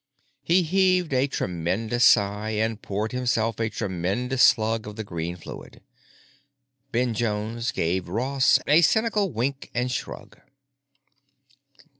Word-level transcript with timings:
He 0.41 0.63
heaved 0.63 1.13
a 1.13 1.27
tremendous 1.27 2.03
sigh 2.03 2.55
and 2.57 2.81
poured 2.81 3.11
himself 3.11 3.59
a 3.59 3.69
tremendous 3.69 4.41
slug 4.41 4.87
of 4.87 4.95
the 4.95 5.03
green 5.03 5.35
fluid. 5.35 5.79
Ben 6.91 7.13
Jones 7.13 7.69
gave 7.71 8.09
Ross 8.09 8.57
a 8.65 8.81
cynical 8.81 9.31
wink 9.31 9.69
and 9.75 9.91
shrug. 9.91 10.41